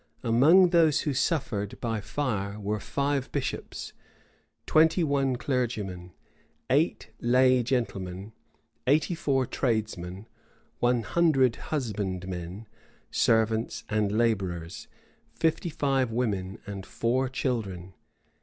Among 0.23 0.69
those 0.69 1.01
who 1.01 1.13
suffered 1.13 1.79
by 1.79 2.01
fire 2.01 2.59
were 2.59 2.79
five 2.79 3.31
bishops, 3.31 3.93
twenty 4.65 5.03
one 5.03 5.35
clergymen, 5.35 6.11
eight 6.71 7.11
lay 7.19 7.61
gentlemen, 7.61 8.33
eighty 8.87 9.13
four 9.13 9.45
tradesmen, 9.45 10.25
one 10.79 11.03
hundred 11.03 11.55
husbandmen, 11.69 12.65
servants, 13.11 13.83
and 13.89 14.11
laborers, 14.11 14.87
fifty 15.35 15.69
five 15.69 16.09
women, 16.11 16.57
and 16.65 16.83
four 16.83 17.29
children. 17.29 17.93